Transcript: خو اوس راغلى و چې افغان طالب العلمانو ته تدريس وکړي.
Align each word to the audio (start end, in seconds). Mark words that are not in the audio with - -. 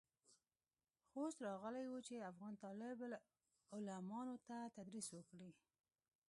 خو 1.09 1.17
اوس 1.23 1.35
راغلى 1.47 1.83
و 1.87 1.95
چې 2.07 2.27
افغان 2.31 2.53
طالب 2.63 2.97
العلمانو 3.73 4.35
ته 4.47 4.57
تدريس 4.75 5.07
وکړي. 5.11 5.49